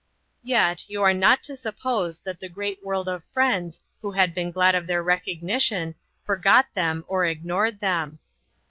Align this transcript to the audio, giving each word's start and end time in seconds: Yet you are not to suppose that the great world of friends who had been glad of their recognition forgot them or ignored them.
Yet 0.41 0.83
you 0.89 1.03
are 1.03 1.13
not 1.13 1.43
to 1.43 1.55
suppose 1.55 2.17
that 2.21 2.39
the 2.39 2.49
great 2.49 2.83
world 2.83 3.07
of 3.07 3.23
friends 3.25 3.83
who 4.01 4.09
had 4.13 4.33
been 4.33 4.49
glad 4.51 4.73
of 4.73 4.87
their 4.87 5.03
recognition 5.03 5.93
forgot 6.23 6.65
them 6.73 7.05
or 7.07 7.23
ignored 7.27 7.81
them. 7.81 8.17